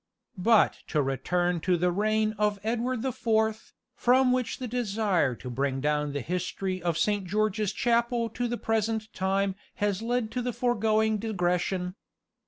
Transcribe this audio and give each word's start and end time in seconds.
But 0.39 0.79
to 0.87 0.99
return 0.99 1.59
to 1.59 1.77
the 1.77 1.91
reign 1.91 2.33
of 2.39 2.57
Edward 2.63 3.03
the 3.03 3.11
Fourth, 3.11 3.71
from 3.95 4.31
which 4.31 4.57
the 4.57 4.67
desire 4.67 5.35
to 5.35 5.47
bring 5.47 5.79
down 5.79 6.11
the 6.11 6.21
history 6.21 6.81
of 6.81 6.97
Saint 6.97 7.27
George's 7.27 7.71
Chapel 7.71 8.27
to 8.31 8.47
the 8.47 8.57
present 8.57 9.13
time 9.13 9.53
has 9.75 10.01
led 10.01 10.31
to 10.31 10.41
the 10.41 10.53
foregoing 10.53 11.19
digression. 11.19 11.93